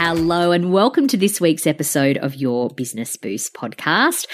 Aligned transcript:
Hello, 0.00 0.52
and 0.52 0.72
welcome 0.72 1.08
to 1.08 1.16
this 1.16 1.40
week's 1.40 1.66
episode 1.66 2.18
of 2.18 2.36
your 2.36 2.68
Business 2.68 3.16
Boost 3.16 3.52
podcast. 3.52 4.26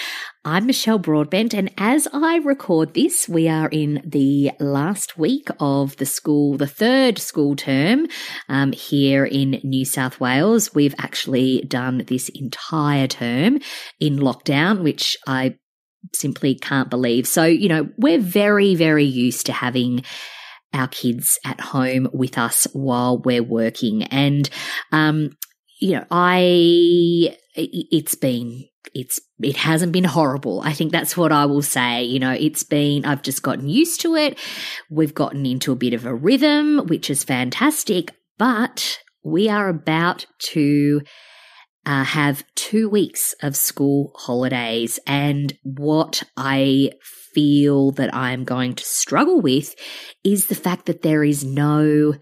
I'm 0.45 0.67
Michelle 0.67 0.99
Broadbent, 0.99 1.55
and 1.55 1.71
as 1.75 2.07
I 2.13 2.35
record 2.35 2.93
this, 2.93 3.27
we 3.27 3.49
are 3.49 3.67
in 3.69 3.99
the 4.05 4.51
last 4.59 5.17
week 5.17 5.47
of 5.59 5.97
the 5.97 6.05
school, 6.05 6.55
the 6.55 6.67
third 6.67 7.17
school 7.17 7.55
term 7.55 8.05
um, 8.47 8.73
here 8.73 9.25
in 9.25 9.59
New 9.63 9.85
South 9.85 10.19
Wales. 10.19 10.75
We've 10.75 10.93
actually 10.99 11.63
done 11.67 12.03
this 12.05 12.29
entire 12.29 13.07
term 13.07 13.57
in 13.99 14.17
lockdown, 14.17 14.83
which 14.83 15.17
I 15.25 15.55
simply 16.13 16.53
can't 16.53 16.91
believe. 16.91 17.27
So, 17.27 17.43
you 17.43 17.69
know, 17.69 17.89
we're 17.97 18.21
very, 18.21 18.75
very 18.75 19.05
used 19.05 19.47
to 19.47 19.51
having 19.51 20.03
our 20.75 20.89
kids 20.89 21.39
at 21.43 21.59
home 21.59 22.07
with 22.13 22.37
us 22.37 22.67
while 22.73 23.17
we're 23.17 23.41
working. 23.41 24.03
And 24.03 24.47
um, 24.91 25.31
you 25.79 25.97
know, 25.97 26.05
I, 26.09 27.37
it's 27.55 28.15
been, 28.15 28.65
it's, 28.93 29.19
it 29.41 29.57
hasn't 29.57 29.91
been 29.91 30.03
horrible. 30.05 30.61
I 30.61 30.73
think 30.73 30.91
that's 30.91 31.17
what 31.17 31.31
I 31.31 31.45
will 31.45 31.61
say. 31.61 32.03
You 32.03 32.19
know, 32.19 32.31
it's 32.31 32.63
been, 32.63 33.05
I've 33.05 33.21
just 33.21 33.43
gotten 33.43 33.67
used 33.67 34.01
to 34.01 34.15
it. 34.15 34.39
We've 34.89 35.13
gotten 35.13 35.45
into 35.45 35.71
a 35.71 35.77
bit 35.77 35.93
of 35.93 36.05
a 36.05 36.15
rhythm, 36.15 36.85
which 36.87 37.09
is 37.09 37.23
fantastic, 37.23 38.13
but 38.37 38.99
we 39.23 39.49
are 39.49 39.69
about 39.69 40.25
to 40.51 41.01
uh, 41.85 42.03
have 42.03 42.43
two 42.55 42.89
weeks 42.89 43.35
of 43.41 43.55
school 43.55 44.11
holidays. 44.15 44.99
And 45.05 45.57
what 45.63 46.23
I 46.37 46.91
feel 47.33 47.91
that 47.91 48.15
I'm 48.15 48.43
going 48.43 48.75
to 48.75 48.85
struggle 48.85 49.41
with 49.41 49.75
is 50.23 50.47
the 50.47 50.55
fact 50.55 50.85
that 50.85 51.01
there 51.01 51.23
is 51.23 51.43
no 51.43 52.13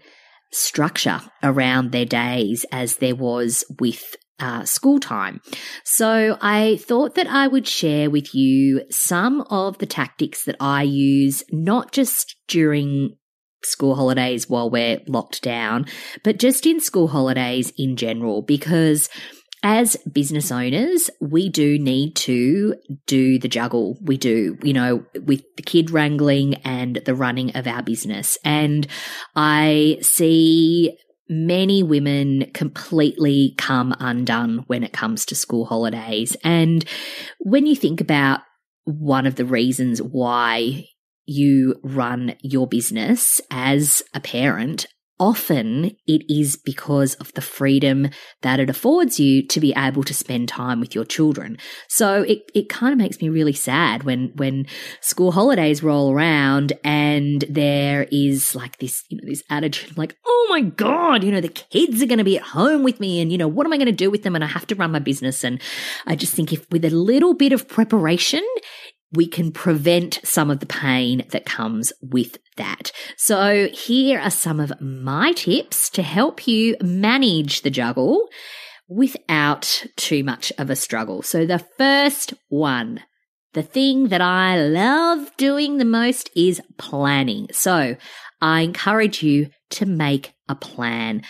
structure 0.54 1.20
around 1.42 1.92
their 1.92 2.04
days 2.04 2.64
as 2.70 2.96
there 2.96 3.16
was 3.16 3.64
with 3.80 4.16
uh, 4.40 4.64
school 4.64 4.98
time. 4.98 5.40
So 5.84 6.36
I 6.40 6.76
thought 6.82 7.14
that 7.14 7.26
I 7.26 7.46
would 7.46 7.68
share 7.68 8.10
with 8.10 8.34
you 8.34 8.82
some 8.90 9.42
of 9.42 9.78
the 9.78 9.86
tactics 9.86 10.44
that 10.44 10.56
I 10.60 10.82
use, 10.82 11.44
not 11.50 11.92
just 11.92 12.36
during 12.48 13.16
school 13.62 13.94
holidays 13.94 14.48
while 14.48 14.70
we're 14.70 15.00
locked 15.06 15.42
down, 15.42 15.86
but 16.22 16.38
just 16.38 16.66
in 16.66 16.80
school 16.80 17.08
holidays 17.08 17.72
in 17.78 17.96
general, 17.96 18.42
because 18.42 19.08
as 19.64 19.96
business 20.12 20.52
owners, 20.52 21.08
we 21.20 21.48
do 21.48 21.78
need 21.78 22.14
to 22.14 22.76
do 23.06 23.38
the 23.38 23.48
juggle. 23.48 23.98
We 24.02 24.18
do, 24.18 24.58
you 24.62 24.74
know, 24.74 25.06
with 25.24 25.42
the 25.56 25.62
kid 25.62 25.90
wrangling 25.90 26.56
and 26.56 26.96
the 27.06 27.14
running 27.14 27.56
of 27.56 27.66
our 27.66 27.82
business. 27.82 28.36
And 28.44 28.86
I 29.34 29.98
see 30.02 30.98
many 31.30 31.82
women 31.82 32.50
completely 32.52 33.54
come 33.56 33.96
undone 33.98 34.64
when 34.66 34.84
it 34.84 34.92
comes 34.92 35.24
to 35.26 35.34
school 35.34 35.64
holidays. 35.64 36.36
And 36.44 36.84
when 37.40 37.64
you 37.64 37.74
think 37.74 38.02
about 38.02 38.40
one 38.84 39.26
of 39.26 39.36
the 39.36 39.46
reasons 39.46 40.02
why 40.02 40.84
you 41.24 41.76
run 41.82 42.36
your 42.42 42.66
business 42.66 43.40
as 43.50 44.02
a 44.12 44.20
parent, 44.20 44.86
often 45.18 45.96
it 46.06 46.24
is 46.28 46.56
because 46.56 47.14
of 47.16 47.32
the 47.34 47.40
freedom 47.40 48.08
that 48.42 48.58
it 48.58 48.68
affords 48.68 49.20
you 49.20 49.46
to 49.46 49.60
be 49.60 49.72
able 49.76 50.02
to 50.02 50.14
spend 50.14 50.48
time 50.48 50.80
with 50.80 50.94
your 50.94 51.04
children. 51.04 51.56
So 51.88 52.22
it, 52.22 52.50
it 52.54 52.68
kind 52.68 52.92
of 52.92 52.98
makes 52.98 53.20
me 53.20 53.28
really 53.28 53.52
sad 53.52 54.02
when, 54.02 54.32
when 54.34 54.66
school 55.00 55.32
holidays 55.32 55.82
roll 55.82 56.12
around 56.12 56.72
and 56.82 57.44
there 57.48 58.06
is 58.10 58.54
like 58.54 58.78
this, 58.78 59.04
you 59.08 59.18
know, 59.18 59.28
this 59.28 59.42
attitude 59.50 59.96
like, 59.96 60.16
oh 60.26 60.46
my 60.50 60.62
God, 60.62 61.22
you 61.22 61.30
know, 61.30 61.40
the 61.40 61.48
kids 61.48 62.02
are 62.02 62.06
going 62.06 62.18
to 62.18 62.24
be 62.24 62.36
at 62.36 62.42
home 62.42 62.82
with 62.82 62.98
me 63.00 63.20
and, 63.20 63.30
you 63.30 63.38
know, 63.38 63.48
what 63.48 63.66
am 63.66 63.72
I 63.72 63.76
going 63.76 63.86
to 63.86 63.92
do 63.92 64.10
with 64.10 64.22
them? 64.24 64.34
And 64.34 64.44
I 64.44 64.48
have 64.48 64.66
to 64.68 64.74
run 64.74 64.92
my 64.92 64.98
business. 64.98 65.44
And 65.44 65.60
I 66.06 66.16
just 66.16 66.34
think 66.34 66.52
if 66.52 66.68
with 66.70 66.84
a 66.84 66.90
little 66.90 67.34
bit 67.34 67.52
of 67.52 67.68
preparation, 67.68 68.44
we 69.14 69.26
can 69.26 69.52
prevent 69.52 70.20
some 70.24 70.50
of 70.50 70.60
the 70.60 70.66
pain 70.66 71.24
that 71.30 71.46
comes 71.46 71.92
with 72.02 72.38
that. 72.56 72.92
So 73.16 73.68
here 73.68 74.18
are 74.20 74.30
some 74.30 74.60
of 74.60 74.80
my 74.80 75.32
tips 75.32 75.90
to 75.90 76.02
help 76.02 76.46
you 76.46 76.76
manage 76.82 77.62
the 77.62 77.70
juggle 77.70 78.28
without 78.88 79.84
too 79.96 80.22
much 80.22 80.52
of 80.58 80.70
a 80.70 80.76
struggle. 80.76 81.22
So 81.22 81.46
the 81.46 81.64
first 81.78 82.34
one, 82.48 83.00
the 83.54 83.62
thing 83.62 84.08
that 84.08 84.20
I 84.20 84.60
love 84.60 85.30
doing 85.36 85.78
the 85.78 85.84
most 85.84 86.30
is 86.36 86.60
planning. 86.76 87.48
So 87.52 87.96
I 88.40 88.60
encourage 88.60 89.22
you 89.22 89.50
to 89.70 89.86
make 89.86 90.34
a 90.48 90.54
plan. 90.54 91.22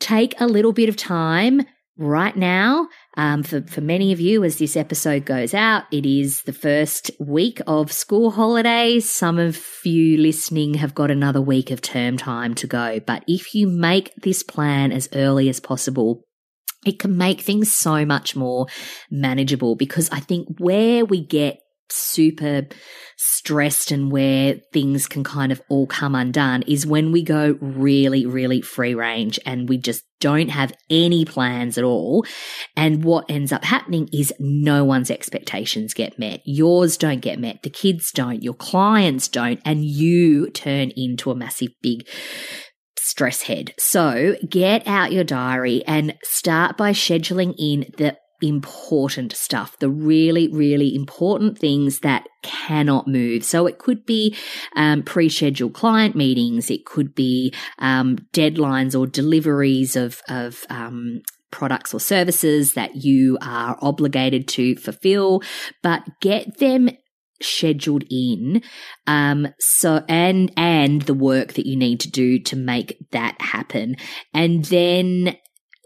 Take 0.00 0.40
a 0.40 0.46
little 0.46 0.72
bit 0.72 0.88
of 0.88 0.96
time 0.96 1.62
right 2.02 2.36
now. 2.36 2.88
Um, 3.16 3.42
for, 3.42 3.62
for 3.62 3.80
many 3.80 4.12
of 4.12 4.20
you, 4.20 4.44
as 4.44 4.58
this 4.58 4.76
episode 4.76 5.24
goes 5.24 5.54
out, 5.54 5.84
it 5.92 6.04
is 6.04 6.42
the 6.42 6.52
first 6.52 7.10
week 7.18 7.60
of 7.66 7.92
school 7.92 8.30
holidays. 8.32 9.10
Some 9.10 9.38
of 9.38 9.64
you 9.84 10.18
listening 10.18 10.74
have 10.74 10.94
got 10.94 11.10
another 11.10 11.40
week 11.40 11.70
of 11.70 11.80
term 11.80 12.16
time 12.16 12.54
to 12.56 12.66
go. 12.66 13.00
But 13.00 13.24
if 13.26 13.54
you 13.54 13.68
make 13.68 14.14
this 14.16 14.42
plan 14.42 14.92
as 14.92 15.08
early 15.14 15.48
as 15.48 15.60
possible, 15.60 16.24
it 16.84 16.98
can 16.98 17.16
make 17.16 17.40
things 17.40 17.72
so 17.72 18.04
much 18.04 18.34
more 18.34 18.66
manageable 19.10 19.76
because 19.76 20.10
I 20.10 20.20
think 20.20 20.48
where 20.58 21.04
we 21.04 21.24
get 21.24 21.60
super 21.92 22.66
stressed 23.16 23.92
and 23.92 24.10
where 24.10 24.54
things 24.72 25.06
can 25.06 25.22
kind 25.22 25.52
of 25.52 25.62
all 25.68 25.86
come 25.86 26.14
undone 26.14 26.62
is 26.62 26.86
when 26.86 27.12
we 27.12 27.22
go 27.22 27.56
really, 27.60 28.26
really 28.26 28.60
free 28.62 28.94
range 28.94 29.38
and 29.46 29.68
we 29.68 29.78
just 29.78 30.02
don't 30.22 30.50
have 30.50 30.72
any 30.88 31.24
plans 31.24 31.76
at 31.76 31.84
all. 31.84 32.24
And 32.76 33.02
what 33.02 33.26
ends 33.28 33.50
up 33.50 33.64
happening 33.64 34.08
is 34.12 34.32
no 34.38 34.84
one's 34.84 35.10
expectations 35.10 35.94
get 35.94 36.16
met. 36.16 36.40
Yours 36.44 36.96
don't 36.96 37.20
get 37.20 37.40
met. 37.40 37.64
The 37.64 37.70
kids 37.70 38.12
don't. 38.12 38.40
Your 38.40 38.54
clients 38.54 39.26
don't. 39.26 39.60
And 39.64 39.84
you 39.84 40.48
turn 40.50 40.92
into 40.96 41.32
a 41.32 41.34
massive 41.34 41.70
big 41.82 42.06
stress 42.96 43.42
head. 43.42 43.74
So 43.80 44.36
get 44.48 44.86
out 44.86 45.10
your 45.10 45.24
diary 45.24 45.82
and 45.88 46.14
start 46.22 46.76
by 46.76 46.92
scheduling 46.92 47.54
in 47.58 47.92
the 47.98 48.16
important 48.42 49.32
stuff, 49.34 49.78
the 49.78 49.88
really, 49.88 50.48
really 50.48 50.94
important 50.94 51.58
things 51.58 52.00
that 52.00 52.28
cannot 52.42 53.06
move. 53.06 53.44
So 53.44 53.66
it 53.66 53.78
could 53.78 54.04
be 54.04 54.36
um, 54.76 55.02
pre-scheduled 55.02 55.74
client 55.74 56.16
meetings. 56.16 56.70
It 56.70 56.84
could 56.84 57.14
be 57.14 57.54
um, 57.78 58.16
deadlines 58.32 58.98
or 58.98 59.06
deliveries 59.06 59.96
of 59.96 60.20
of 60.28 60.64
um, 60.68 61.22
products 61.50 61.94
or 61.94 62.00
services 62.00 62.74
that 62.74 62.96
you 62.96 63.38
are 63.40 63.78
obligated 63.80 64.48
to 64.48 64.74
fulfill, 64.76 65.42
but 65.82 66.02
get 66.20 66.58
them 66.58 66.88
scheduled 67.40 68.04
in 68.08 68.62
um 69.08 69.48
so 69.58 70.04
and 70.08 70.52
and 70.56 71.02
the 71.02 71.14
work 71.14 71.54
that 71.54 71.66
you 71.66 71.76
need 71.76 71.98
to 71.98 72.08
do 72.08 72.38
to 72.38 72.54
make 72.54 72.96
that 73.10 73.34
happen 73.40 73.96
and 74.32 74.66
then 74.66 75.36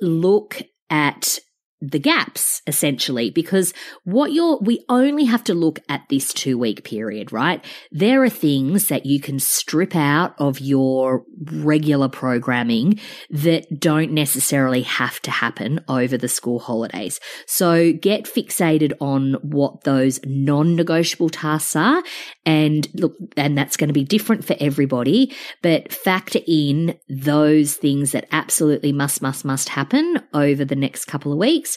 look 0.02 0.60
at 0.90 1.38
the 1.82 1.98
gaps 1.98 2.62
essentially 2.66 3.30
because 3.30 3.74
what 4.04 4.32
you're 4.32 4.58
we 4.60 4.82
only 4.88 5.24
have 5.24 5.44
to 5.44 5.52
look 5.52 5.78
at 5.90 6.02
this 6.08 6.32
2 6.32 6.56
week 6.56 6.84
period 6.84 7.32
right? 7.32 7.64
There 7.92 8.22
are 8.22 8.30
things 8.30 8.88
that 8.88 9.04
you 9.04 9.20
can 9.20 9.38
strip 9.38 9.94
out 9.94 10.34
of 10.38 10.58
your 10.58 11.24
regular 11.52 12.08
programming 12.08 12.98
that 13.30 13.66
don't 13.78 14.12
necessarily 14.12 14.82
have 14.82 15.20
to 15.20 15.30
happen 15.30 15.80
over 15.86 16.16
the 16.16 16.28
school 16.28 16.58
holidays. 16.58 17.20
So 17.46 17.92
get 17.92 18.24
fixated 18.24 18.94
on 19.00 19.34
what 19.42 19.84
those 19.84 20.18
non-negotiable 20.24 21.28
tasks 21.28 21.76
are 21.76 22.02
and 22.46 22.88
look 22.94 23.16
and 23.36 23.56
that's 23.58 23.76
going 23.76 23.88
to 23.88 23.94
be 23.94 24.04
different 24.04 24.44
for 24.44 24.56
everybody 24.60 25.34
but 25.62 25.92
factor 25.92 26.40
in 26.46 26.98
those 27.08 27.74
things 27.74 28.12
that 28.12 28.26
absolutely 28.32 28.92
must 28.92 29.20
must 29.20 29.44
must 29.44 29.68
happen 29.68 30.18
over 30.32 30.64
the 30.64 30.76
next 30.76 31.04
couple 31.04 31.32
of 31.32 31.38
weeks 31.38 31.65
weeks 31.66 31.76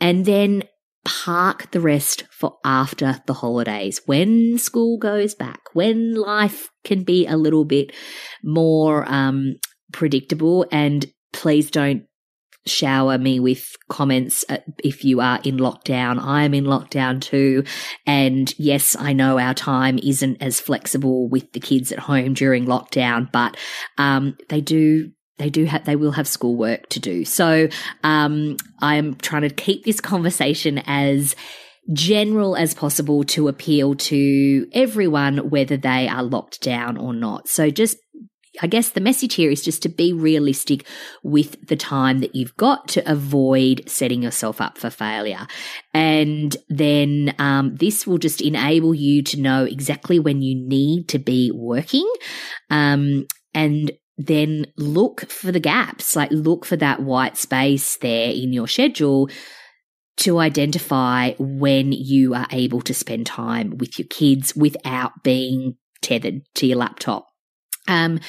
and 0.00 0.24
then 0.24 0.64
park 1.04 1.70
the 1.70 1.80
rest 1.80 2.24
for 2.30 2.56
after 2.64 3.22
the 3.26 3.34
holidays 3.34 4.00
when 4.06 4.58
school 4.58 4.98
goes 4.98 5.34
back, 5.34 5.60
when 5.72 6.14
life 6.14 6.68
can 6.84 7.04
be 7.04 7.26
a 7.26 7.36
little 7.36 7.64
bit 7.64 7.92
more 8.42 9.04
um, 9.08 9.54
predictable 9.92 10.66
and 10.72 11.06
please 11.32 11.70
don't 11.70 12.04
shower 12.66 13.16
me 13.16 13.38
with 13.38 13.76
comments 13.88 14.44
if 14.82 15.04
you 15.04 15.20
are 15.20 15.38
in 15.44 15.56
lockdown. 15.56 16.20
I 16.20 16.42
am 16.42 16.52
in 16.52 16.64
lockdown 16.64 17.20
too. 17.20 17.62
And 18.04 18.52
yes, 18.58 18.96
I 18.98 19.12
know 19.12 19.38
our 19.38 19.54
time 19.54 20.00
isn't 20.02 20.42
as 20.42 20.58
flexible 20.58 21.28
with 21.28 21.52
the 21.52 21.60
kids 21.60 21.92
at 21.92 22.00
home 22.00 22.34
during 22.34 22.66
lockdown, 22.66 23.30
but 23.30 23.56
um, 23.98 24.36
they 24.48 24.60
do 24.60 25.12
they 25.38 25.50
do 25.50 25.64
have 25.64 25.84
they 25.84 25.96
will 25.96 26.12
have 26.12 26.28
schoolwork 26.28 26.88
to 26.90 27.00
do. 27.00 27.24
So 27.24 27.68
um, 28.02 28.56
I'm 28.80 29.14
trying 29.16 29.42
to 29.42 29.50
keep 29.50 29.84
this 29.84 30.00
conversation 30.00 30.78
as 30.86 31.36
general 31.92 32.56
as 32.56 32.74
possible 32.74 33.22
to 33.22 33.48
appeal 33.48 33.94
to 33.94 34.66
everyone, 34.72 35.50
whether 35.50 35.76
they 35.76 36.08
are 36.08 36.22
locked 36.22 36.60
down 36.60 36.96
or 36.96 37.12
not. 37.12 37.48
So 37.48 37.70
just 37.70 37.96
I 38.62 38.66
guess 38.66 38.90
the 38.90 39.00
message 39.00 39.34
here 39.34 39.50
is 39.50 39.62
just 39.62 39.82
to 39.82 39.88
be 39.88 40.12
realistic 40.12 40.86
with 41.22 41.66
the 41.66 41.76
time 41.76 42.20
that 42.20 42.34
you've 42.34 42.56
got 42.56 42.88
to 42.88 43.10
avoid 43.10 43.82
setting 43.86 44.22
yourself 44.22 44.60
up 44.60 44.78
for 44.78 44.90
failure. 44.90 45.46
And 45.92 46.56
then 46.68 47.34
um, 47.38 47.74
this 47.74 48.06
will 48.06 48.18
just 48.18 48.40
enable 48.40 48.94
you 48.94 49.22
to 49.24 49.40
know 49.40 49.64
exactly 49.64 50.18
when 50.18 50.42
you 50.42 50.54
need 50.54 51.08
to 51.08 51.18
be 51.18 51.50
working. 51.54 52.10
Um, 52.70 53.26
and 53.52 53.92
then 54.18 54.66
look 54.76 55.30
for 55.30 55.52
the 55.52 55.60
gaps, 55.60 56.16
like 56.16 56.30
look 56.30 56.64
for 56.64 56.76
that 56.76 57.02
white 57.02 57.36
space 57.36 57.96
there 57.98 58.30
in 58.30 58.52
your 58.52 58.68
schedule 58.68 59.28
to 60.18 60.38
identify 60.38 61.32
when 61.38 61.92
you 61.92 62.34
are 62.34 62.46
able 62.50 62.80
to 62.80 62.94
spend 62.94 63.26
time 63.26 63.76
with 63.76 63.98
your 63.98 64.08
kids 64.08 64.56
without 64.56 65.22
being 65.22 65.76
tethered 66.00 66.42
to 66.54 66.66
your 66.66 66.78
laptop. 66.78 67.28
Um, 67.86 68.20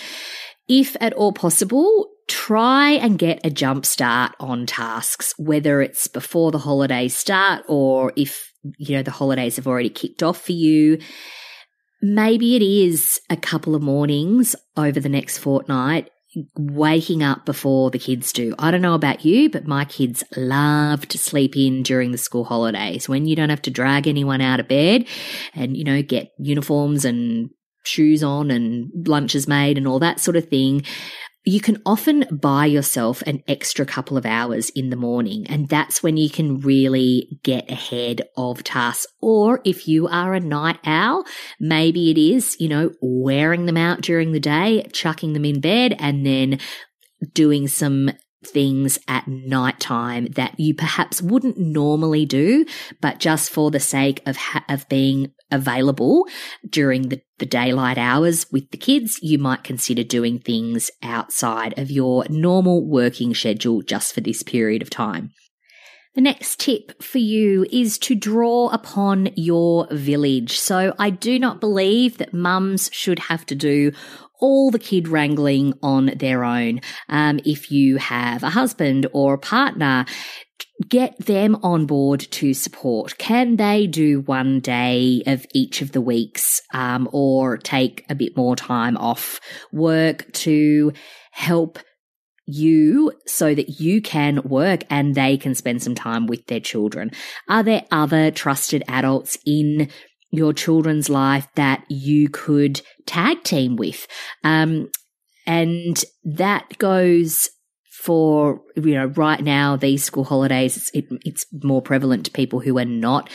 if 0.68 0.98
at 1.00 1.14
all 1.14 1.32
possible, 1.32 2.10
try 2.28 2.92
and 2.92 3.18
get 3.18 3.40
a 3.46 3.50
jump 3.50 3.86
start 3.86 4.36
on 4.40 4.66
tasks, 4.66 5.34
whether 5.38 5.82
it's 5.82 6.08
before 6.08 6.52
the 6.52 6.58
holidays 6.60 7.16
start 7.16 7.64
or 7.70 8.12
if, 8.18 8.52
you 8.78 8.98
know, 8.98 9.04
the 9.04 9.12
holidays 9.12 9.56
have 9.56 9.68
already 9.68 9.90
kicked 9.90 10.22
off 10.22 10.42
for 10.42 10.52
you. 10.52 11.00
Maybe 12.02 12.56
it 12.56 12.62
is 12.62 13.20
a 13.30 13.38
couple 13.38 13.76
of 13.76 13.82
mornings 13.82 14.56
over 14.76 15.00
the 15.00 15.10
next 15.10 15.40
fortnight 15.40 16.10
waking 16.56 17.24
up 17.24 17.46
before 17.46 17.90
the 17.90 17.98
kids 17.98 18.32
do. 18.32 18.54
I 18.60 18.70
don't 18.70 18.82
know 18.82 18.94
about 18.94 19.26
you, 19.26 19.50
but 19.50 19.66
my 19.66 19.86
kids 19.86 20.24
love 20.36 21.08
to 21.08 21.18
sleep 21.18 21.56
in 21.56 21.84
during 21.84 22.12
the 22.12 22.18
school 22.18 22.44
holidays 22.44 23.10
when 23.10 23.26
you 23.26 23.36
don't 23.36 23.50
have 23.50 23.62
to 23.64 23.72
drag 23.72 24.08
anyone 24.08 24.42
out 24.42 24.60
of 24.60 24.68
bed 24.68 25.08
and, 25.56 25.76
you 25.76 25.84
know, 25.84 26.02
get 26.02 26.32
uniforms 26.38 27.06
and 27.06 27.50
shoes 27.84 28.22
on 28.22 28.52
and 28.52 28.92
lunches 29.08 29.48
made 29.48 29.78
and 29.78 29.88
all 29.88 30.00
that 30.00 30.20
sort 30.20 30.36
of 30.36 30.50
thing 30.50 30.84
you 31.48 31.62
can 31.62 31.82
often 31.86 32.26
buy 32.30 32.66
yourself 32.66 33.22
an 33.22 33.42
extra 33.48 33.86
couple 33.86 34.18
of 34.18 34.26
hours 34.26 34.70
in 34.72 34.90
the 34.90 34.98
morning, 34.98 35.48
and 35.48 35.70
that's 35.70 36.04
when 36.04 36.18
you 36.18 36.30
can 36.30 36.60
really 36.60 37.40
get 37.42 37.72
ahead 37.72 38.22
of 38.36 38.66
tasks. 38.66 39.08
Or 39.22 39.62
if 39.64 39.88
you 39.88 40.10
are 40.10 40.34
a 40.34 40.42
night 40.42 40.78
owl, 40.86 41.24
maybe 41.58 42.12
it 42.12 42.18
is, 42.18 42.58
you 42.60 42.68
know, 42.68 42.92
wearing 43.02 43.66
them 43.66 43.78
out 43.78 44.02
during 44.02 44.34
the 44.34 44.42
day, 44.42 44.86
chucking 44.92 45.32
them 45.32 45.46
in 45.46 45.62
bed, 45.62 45.96
and 46.00 46.26
then 46.26 46.60
doing 47.32 47.70
some 47.70 48.12
things 48.46 49.00
at 49.08 49.28
night 49.28 49.80
time 49.80 50.28
that 50.36 50.60
you 50.60 50.74
perhaps 50.74 51.22
wouldn't 51.22 51.58
normally 51.58 52.26
do, 52.26 52.66
but 53.02 53.20
just 53.20 53.50
for 53.50 53.72
the 53.72 53.80
sake 53.80 54.22
of, 54.26 54.38
ha- 54.38 54.66
of 54.70 54.88
being 54.90 55.32
available 55.52 56.28
during 56.70 57.10
the, 57.10 57.22
the 57.40 57.46
daylight 57.46 57.98
hours 57.98 58.46
with 58.52 58.70
the 58.72 58.78
kids, 58.78 59.20
you 59.22 59.38
might 59.38 59.64
consider 59.64 60.04
doing 60.04 60.40
things 60.40 60.92
outside 61.02 61.78
of 61.80 61.90
your 61.90 62.26
normal 62.30 62.88
working 62.88 63.34
schedule 63.34 63.82
just 63.82 64.14
for 64.14 64.22
this 64.22 64.44
period 64.44 64.82
of 64.82 64.90
time. 64.90 65.32
The 66.18 66.22
next 66.22 66.60
tip 66.60 67.00
for 67.02 67.20
you 67.20 67.68
is 67.72 68.00
to 68.00 68.16
draw 68.16 68.70
upon 68.70 69.30
your 69.36 69.88
village. 69.92 70.58
So 70.58 70.96
I 70.98 71.12
do 71.12 71.38
not 71.38 71.62
believe 71.62 72.18
that 72.18 72.34
mums 72.34 72.90
should 72.92 73.20
have 73.20 73.46
to 73.46 73.56
do 73.56 73.92
all 74.40 74.72
the 74.72 74.80
kid 74.80 75.08
wrangling 75.08 75.74
on 75.82 76.12
their 76.18 76.44
own. 76.44 76.82
Um, 77.10 77.40
if 77.46 77.72
you 77.72 77.98
have 77.98 78.44
a 78.44 78.50
husband 78.50 79.08
or 79.14 79.36
a 79.36 79.40
partner, 79.40 80.06
get 80.90 81.18
them 81.26 81.58
on 81.64 81.86
board 81.86 82.20
to 82.20 82.54
support. 82.54 83.18
Can 83.18 83.56
they 83.56 83.88
do 83.88 84.22
one 84.22 84.60
day 84.60 85.24
of 85.26 85.46
each 85.54 85.82
of 85.82 85.92
the 85.92 86.02
weeks, 86.02 86.62
um, 86.74 87.10
or 87.12 87.58
take 87.58 88.06
a 88.10 88.16
bit 88.16 88.38
more 88.38 88.56
time 88.56 88.98
off 88.98 89.40
work 89.72 90.32
to 90.34 90.94
help 91.32 91.80
you 92.48 93.12
so 93.26 93.54
that 93.54 93.80
you 93.80 94.02
can 94.02 94.42
work 94.44 94.84
and 94.90 95.16
they 95.16 95.36
can 95.38 95.54
spend 95.54 95.84
some 95.84 95.96
time 95.96 96.28
with 96.28 96.46
their 96.48 96.60
children? 96.60 97.12
Are 97.50 97.64
there 97.64 97.84
other 97.92 98.32
trusted 98.32 98.84
adults 98.88 99.38
in 99.46 99.90
your 100.32 100.54
children's 100.54 101.10
life 101.10 101.48
that 101.56 101.84
you 101.90 102.30
could 102.30 102.82
tag 103.06 103.44
team 103.44 103.76
with. 103.76 104.08
Um, 104.44 104.90
and 105.46 106.04
that 106.24 106.78
goes 106.78 107.50
for 108.08 108.62
you 108.76 108.94
know 108.94 109.08
right 109.08 109.44
now 109.44 109.76
these 109.76 110.04
school 110.04 110.24
holidays 110.24 110.78
it's, 110.78 110.92
it, 110.94 111.06
it's 111.26 111.46
more 111.64 111.82
prevalent 111.82 112.24
to 112.24 112.32
people 112.32 112.60
who 112.60 112.78
are 112.78 112.86
not 112.86 113.30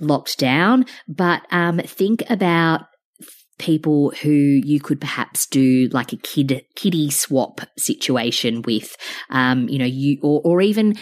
locked 0.00 0.38
down 0.38 0.84
but 1.06 1.42
um, 1.50 1.78
think 1.78 2.22
about 2.28 2.86
people 3.58 4.10
who 4.22 4.30
you 4.30 4.80
could 4.80 5.00
perhaps 5.00 5.46
do 5.46 5.88
like 5.92 6.12
a 6.12 6.16
kid 6.16 6.64
kitty 6.74 7.10
swap 7.10 7.60
situation 7.78 8.62
with 8.62 8.96
um 9.30 9.68
you 9.68 9.78
know 9.78 9.86
you 9.86 10.18
or, 10.22 10.40
or 10.44 10.60
even 10.60 10.94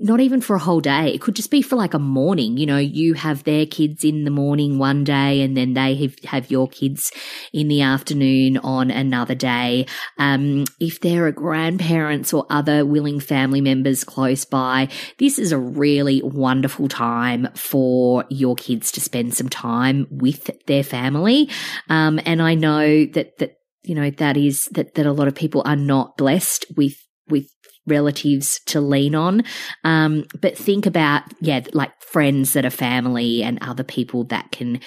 not 0.00 0.18
even 0.18 0.40
for 0.40 0.56
a 0.56 0.58
whole 0.58 0.80
day. 0.80 1.14
It 1.14 1.20
could 1.20 1.36
just 1.36 1.50
be 1.50 1.62
for 1.62 1.76
like 1.76 1.94
a 1.94 1.98
morning. 1.98 2.56
You 2.56 2.66
know 2.66 2.78
you 2.78 3.14
have 3.14 3.44
their 3.44 3.66
kids 3.66 4.04
in 4.04 4.24
the 4.24 4.30
morning 4.30 4.78
one 4.78 5.04
day 5.04 5.42
and 5.42 5.56
then 5.56 5.74
they 5.74 5.94
have, 5.94 6.18
have 6.24 6.50
your 6.50 6.68
kids 6.68 7.12
in 7.52 7.68
the 7.68 7.82
afternoon 7.82 8.58
on 8.58 8.90
another 8.90 9.34
day. 9.34 9.86
Um 10.18 10.64
if 10.80 11.00
there 11.00 11.26
are 11.26 11.32
grandparents 11.32 12.32
or 12.32 12.46
other 12.50 12.84
willing 12.84 13.20
family 13.20 13.60
members 13.60 14.04
close 14.04 14.44
by 14.44 14.88
this 15.18 15.38
is 15.38 15.52
a 15.52 15.58
really 15.58 16.20
wonderful 16.22 16.88
time 16.88 17.48
for 17.54 18.24
your 18.28 18.54
kids 18.56 18.92
to 18.92 19.00
spend 19.00 19.34
some 19.34 19.48
time 19.48 20.06
with 20.10 20.50
their 20.66 20.82
family. 20.82 21.48
Um, 21.88 22.01
um, 22.02 22.20
and 22.26 22.42
I 22.42 22.54
know 22.54 23.06
that, 23.06 23.38
that, 23.38 23.52
you 23.82 23.94
know, 23.94 24.10
that 24.10 24.36
is 24.36 24.64
that, 24.72 24.94
that 24.94 25.06
a 25.06 25.12
lot 25.12 25.28
of 25.28 25.34
people 25.34 25.62
are 25.64 25.76
not 25.76 26.16
blessed 26.16 26.66
with, 26.76 26.96
with 27.28 27.46
relatives 27.86 28.60
to 28.66 28.80
lean 28.80 29.14
on. 29.14 29.42
Um, 29.84 30.24
but 30.40 30.56
think 30.56 30.86
about, 30.86 31.22
yeah, 31.40 31.60
like 31.72 31.92
friends 32.02 32.52
that 32.52 32.64
are 32.64 32.70
family 32.70 33.42
and 33.42 33.58
other 33.60 33.84
people 33.84 34.24
that 34.24 34.52
can 34.52 34.80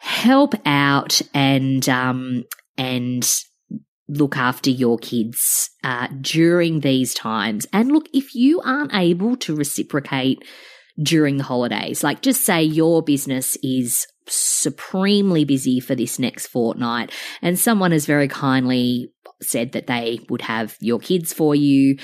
help 0.00 0.54
out 0.66 1.20
and, 1.34 1.88
um, 1.88 2.44
and 2.76 3.28
look 4.08 4.36
after 4.36 4.70
your 4.70 4.98
kids, 4.98 5.70
uh, 5.84 6.08
during 6.20 6.80
these 6.80 7.14
times. 7.14 7.66
And 7.72 7.92
look, 7.92 8.08
if 8.12 8.34
you 8.34 8.60
aren't 8.62 8.94
able 8.94 9.36
to 9.36 9.54
reciprocate 9.54 10.42
during 11.02 11.36
the 11.36 11.44
holidays, 11.44 12.02
like 12.02 12.22
just 12.22 12.44
say 12.44 12.62
your 12.62 13.02
business 13.02 13.56
is 13.62 14.06
supremely 14.26 15.44
busy 15.44 15.80
for 15.80 15.94
this 15.94 16.18
next 16.18 16.46
fortnight. 16.46 17.12
And 17.42 17.58
someone 17.58 17.92
has 17.92 18.06
very 18.06 18.28
kindly 18.28 19.12
said 19.42 19.72
that 19.72 19.86
they 19.86 20.20
would 20.28 20.42
have 20.42 20.76
your 20.80 20.98
kids 20.98 21.32
for 21.32 21.54
you. 21.54 21.96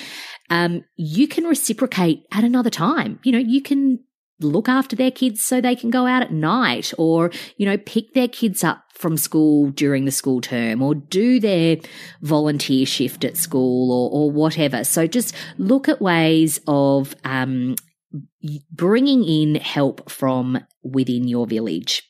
Um, 0.50 0.84
you 0.96 1.28
can 1.28 1.44
reciprocate 1.44 2.24
at 2.32 2.44
another 2.44 2.70
time. 2.70 3.20
You 3.22 3.32
know, 3.32 3.38
you 3.38 3.62
can 3.62 4.00
look 4.40 4.68
after 4.68 4.94
their 4.94 5.10
kids 5.10 5.42
so 5.42 5.60
they 5.60 5.74
can 5.74 5.90
go 5.90 6.06
out 6.06 6.22
at 6.22 6.32
night 6.32 6.92
or, 6.98 7.30
you 7.56 7.66
know, 7.66 7.78
pick 7.78 8.12
their 8.14 8.28
kids 8.28 8.62
up 8.62 8.84
from 8.92 9.16
school 9.16 9.70
during 9.70 10.04
the 10.04 10.10
school 10.10 10.40
term 10.40 10.82
or 10.82 10.94
do 10.94 11.40
their 11.40 11.76
volunteer 12.22 12.84
shift 12.86 13.24
at 13.24 13.36
school 13.36 13.90
or, 13.92 14.10
or 14.10 14.30
whatever. 14.30 14.84
So 14.84 15.06
just 15.06 15.34
look 15.58 15.88
at 15.88 16.02
ways 16.02 16.60
of, 16.66 17.14
um, 17.24 17.76
bringing 18.70 19.24
in 19.24 19.56
help 19.56 20.10
from 20.10 20.58
within 20.82 21.28
your 21.28 21.46
village. 21.46 22.02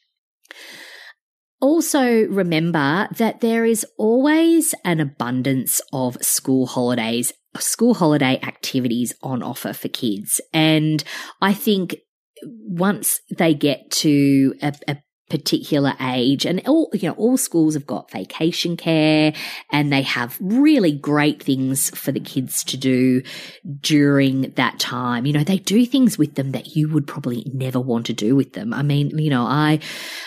Also, 1.60 2.26
remember 2.26 3.08
that 3.16 3.40
there 3.40 3.64
is 3.64 3.86
always 3.98 4.74
an 4.84 5.00
abundance 5.00 5.80
of 5.92 6.22
school 6.22 6.66
holidays, 6.66 7.32
school 7.58 7.94
holiday 7.94 8.38
activities 8.42 9.14
on 9.22 9.42
offer 9.42 9.72
for 9.72 9.88
kids. 9.88 10.40
And 10.52 11.02
I 11.40 11.54
think 11.54 11.96
once 12.44 13.20
they 13.36 13.54
get 13.54 13.90
to 13.90 14.54
a, 14.60 14.74
a 14.86 14.96
particular 15.28 15.94
age 16.00 16.44
and 16.46 16.62
all 16.68 16.88
you 16.92 17.08
know 17.08 17.14
all 17.14 17.36
schools 17.36 17.74
have 17.74 17.86
got 17.86 18.10
vacation 18.12 18.76
care 18.76 19.32
and 19.72 19.92
they 19.92 20.02
have 20.02 20.36
really 20.40 20.92
great 20.92 21.42
things 21.42 21.90
for 21.98 22.12
the 22.12 22.20
kids 22.20 22.62
to 22.62 22.76
do 22.76 23.20
during 23.80 24.42
that 24.52 24.78
time 24.78 25.26
you 25.26 25.32
know 25.32 25.42
they 25.42 25.58
do 25.58 25.84
things 25.84 26.16
with 26.16 26.36
them 26.36 26.52
that 26.52 26.76
you 26.76 26.88
would 26.88 27.08
probably 27.08 27.44
never 27.52 27.80
want 27.80 28.06
to 28.06 28.12
do 28.12 28.36
with 28.36 28.52
them 28.52 28.72
i 28.72 28.82
mean 28.82 29.18
you 29.18 29.30
know 29.30 29.42
i 29.42 29.80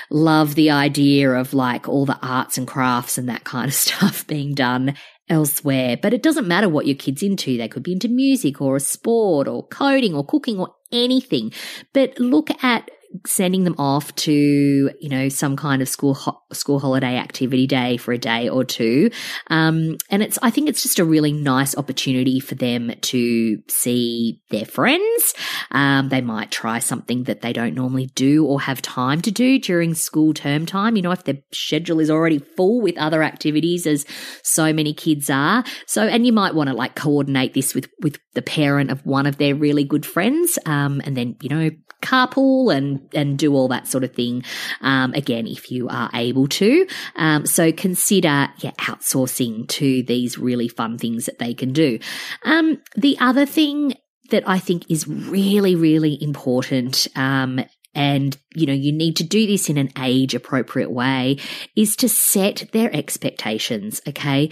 love 0.10 0.56
the 0.56 0.70
idea 0.70 1.32
of 1.32 1.54
like 1.54 1.88
all 1.88 2.06
the 2.06 2.20
arts 2.22 2.58
and 2.58 2.68
crafts 2.68 3.18
and 3.18 3.30
that 3.30 3.46
kind 3.46 3.68
of 3.68 3.74
stuff 3.90 4.28
being 4.28 4.54
done 4.54 4.96
elsewhere. 5.30 5.98
But 6.02 6.14
it 6.14 6.24
doesn't 6.24 6.48
matter 6.48 6.68
what 6.68 6.88
your 6.88 6.96
kid's 6.96 7.24
into. 7.24 7.58
They 7.58 7.68
could 7.68 7.84
be 7.84 7.94
into 7.94 8.08
music 8.08 8.62
or 8.62 8.76
a 8.76 8.80
sport 8.80 9.48
or 9.48 9.68
coding 9.68 10.16
or 10.16 10.26
cooking 10.26 10.60
or 10.60 10.74
anything. 10.92 11.54
But 11.94 12.20
look 12.20 12.50
at 12.64 12.90
sending 13.26 13.64
them 13.64 13.76
off 13.78 14.14
to 14.16 14.92
you 15.00 15.10
know 15.10 15.30
some 15.30 15.56
kind 15.56 15.82
of 15.82 15.90
school 15.90 16.14
ho- 16.14 16.42
school 16.52 16.80
holiday 16.80 17.18
activity 17.18 17.66
day 17.66 17.98
for 17.98 18.12
a 18.12 18.18
day 18.18 18.48
or 18.48 18.64
two. 18.64 19.10
Um, 19.48 19.98
and 20.10 20.22
it's 20.22 20.38
i 20.42 20.50
think 20.50 20.70
it's 20.70 20.84
just 20.84 21.00
a 21.00 21.06
really 21.06 21.32
nice 21.32 21.76
opportunity 21.76 22.40
for 22.40 22.56
them 22.56 22.92
to 23.02 23.62
see 23.68 24.42
their 24.50 24.66
friends. 24.66 25.34
Um, 25.72 26.10
they 26.10 26.22
might 26.22 26.52
try 26.52 26.80
something 26.80 27.24
that 27.24 27.42
they 27.42 27.54
don't 27.54 27.76
normally 27.76 28.08
do 28.16 28.46
or 28.46 28.62
have 28.62 28.82
time 28.82 29.22
to 29.22 29.32
do 29.32 29.60
during 29.60 29.96
school 29.96 30.34
term 30.34 30.66
time. 30.66 30.96
You 30.96 31.02
know 31.02 31.12
if 31.12 31.24
their 31.24 31.40
schedule 31.52 32.00
is 32.00 32.10
already 32.10 32.40
full 32.40 32.82
with 32.82 32.98
other 32.98 33.24
activities 33.24 33.88
as 33.88 34.06
so 34.44 34.72
many 34.72 34.94
kids 34.94 35.30
are. 35.30 35.64
So 35.88 36.04
and 36.04 36.26
you 36.26 36.34
might 36.34 36.56
want 36.56 36.70
to 36.70 36.76
like 36.76 36.96
coordinate 36.96 37.54
this 37.54 37.74
with 37.74 37.90
with 38.02 38.20
the 38.34 38.42
parent 38.42 38.92
of 38.92 39.06
one 39.06 39.26
of 39.26 39.38
their 39.38 39.56
really 39.56 39.84
good 39.84 40.06
friends 40.06 40.60
um, 40.66 41.02
and 41.04 41.18
then 41.18 41.36
you 41.42 41.50
know 41.50 41.70
carpool 42.02 42.76
and 42.76 43.08
and 43.14 43.38
do 43.38 43.54
all 43.54 43.68
that 43.70 43.88
sort 43.88 44.04
of 44.04 44.14
thing. 44.14 44.44
Um, 44.82 45.14
again, 45.14 45.48
if 45.48 45.72
you 45.72 45.88
are 45.90 46.10
able 46.14 46.48
to, 46.48 46.88
um, 47.16 47.46
so 47.46 47.72
consider 47.72 48.50
yeah 48.60 48.72
outsourcing 48.80 49.68
to 49.70 50.04
these 50.04 50.38
really 50.38 50.68
fun 50.68 50.98
things 50.98 51.26
that 51.26 51.40
they 51.40 51.54
can 51.54 51.74
do. 51.74 52.00
Um, 52.44 52.82
the 52.96 53.18
other 53.20 53.46
thing 53.46 53.96
that 54.32 54.48
I 54.48 54.60
think 54.60 54.90
is 54.90 55.08
really 55.08 55.76
really 55.76 56.22
important. 56.22 57.08
Um, 57.16 57.62
and 57.96 58.38
you 58.54 58.68
know 58.68 58.74
you 58.74 58.92
need 58.92 59.16
to 59.16 59.24
do 59.24 59.48
this 59.48 59.68
in 59.68 59.78
an 59.78 59.92
age 59.98 60.36
appropriate 60.36 60.92
way 60.92 61.38
is 61.76 61.96
to 61.96 62.08
set 62.08 62.66
their 62.72 62.96
expectations 62.96 64.00
okay 64.08 64.52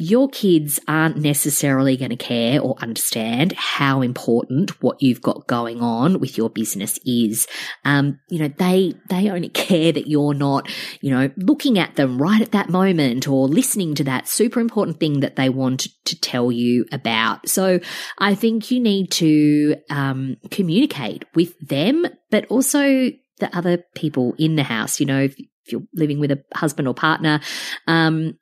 your 0.00 0.28
kids 0.28 0.78
aren't 0.86 1.16
necessarily 1.16 1.96
going 1.96 2.10
to 2.10 2.16
care 2.16 2.60
or 2.60 2.76
understand 2.80 3.52
how 3.54 4.00
important 4.00 4.80
what 4.80 5.02
you've 5.02 5.20
got 5.20 5.48
going 5.48 5.80
on 5.80 6.20
with 6.20 6.38
your 6.38 6.48
business 6.48 7.00
is. 7.04 7.48
Um, 7.84 8.20
you 8.30 8.38
know, 8.38 8.52
they, 8.58 8.94
they 9.10 9.28
only 9.28 9.48
care 9.48 9.90
that 9.90 10.06
you're 10.06 10.34
not, 10.34 10.70
you 11.00 11.10
know, 11.10 11.32
looking 11.36 11.80
at 11.80 11.96
them 11.96 12.22
right 12.22 12.40
at 12.40 12.52
that 12.52 12.68
moment 12.68 13.26
or 13.26 13.48
listening 13.48 13.96
to 13.96 14.04
that 14.04 14.28
super 14.28 14.60
important 14.60 15.00
thing 15.00 15.18
that 15.18 15.34
they 15.34 15.48
want 15.48 15.88
to 16.04 16.20
tell 16.20 16.52
you 16.52 16.84
about. 16.92 17.48
So 17.48 17.80
I 18.18 18.36
think 18.36 18.70
you 18.70 18.78
need 18.78 19.10
to, 19.12 19.78
um, 19.90 20.36
communicate 20.52 21.24
with 21.34 21.58
them, 21.58 22.06
but 22.30 22.46
also 22.46 23.10
the 23.40 23.50
other 23.52 23.82
people 23.96 24.36
in 24.38 24.54
the 24.54 24.62
house, 24.62 25.00
you 25.00 25.06
know, 25.06 25.22
if, 25.22 25.34
if 25.36 25.72
you're 25.72 25.82
living 25.92 26.20
with 26.20 26.30
a 26.30 26.44
husband 26.54 26.86
or 26.86 26.94
partner, 26.94 27.40
um, 27.88 28.34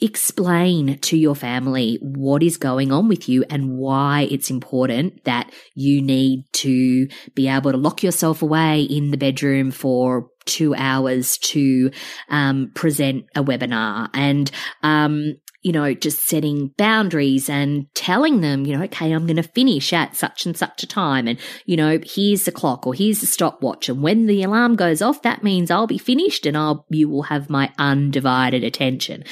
explain 0.00 0.98
to 0.98 1.16
your 1.16 1.34
family 1.34 1.98
what 2.00 2.42
is 2.42 2.56
going 2.56 2.92
on 2.92 3.08
with 3.08 3.28
you 3.28 3.44
and 3.50 3.76
why 3.76 4.28
it's 4.30 4.50
important 4.50 5.24
that 5.24 5.50
you 5.74 6.00
need 6.00 6.44
to 6.52 7.08
be 7.34 7.48
able 7.48 7.72
to 7.72 7.78
lock 7.78 8.02
yourself 8.02 8.42
away 8.42 8.82
in 8.82 9.10
the 9.10 9.16
bedroom 9.16 9.70
for 9.70 10.30
two 10.44 10.74
hours 10.74 11.36
to 11.38 11.90
um, 12.30 12.70
present 12.74 13.26
a 13.34 13.42
webinar. 13.42 14.08
And 14.14 14.50
um, 14.82 15.34
you 15.62 15.72
know, 15.72 15.92
just 15.92 16.20
setting 16.20 16.72
boundaries 16.76 17.50
and 17.50 17.86
telling 17.94 18.40
them, 18.40 18.64
you 18.64 18.76
know, 18.76 18.84
okay, 18.84 19.12
I'm 19.12 19.26
going 19.26 19.36
to 19.36 19.42
finish 19.42 19.92
at 19.92 20.14
such 20.14 20.46
and 20.46 20.56
such 20.56 20.82
a 20.82 20.86
time. 20.86 21.26
And, 21.26 21.38
you 21.66 21.76
know, 21.76 21.98
here's 22.04 22.44
the 22.44 22.52
clock 22.52 22.86
or 22.86 22.94
here's 22.94 23.20
the 23.20 23.26
stopwatch. 23.26 23.88
And 23.88 24.02
when 24.02 24.26
the 24.26 24.42
alarm 24.42 24.76
goes 24.76 25.02
off, 25.02 25.22
that 25.22 25.42
means 25.42 25.70
I'll 25.70 25.88
be 25.88 25.98
finished 25.98 26.46
and 26.46 26.56
I'll, 26.56 26.86
you 26.90 27.08
will 27.08 27.24
have 27.24 27.50
my 27.50 27.72
undivided 27.78 28.62
attention. 28.62 29.24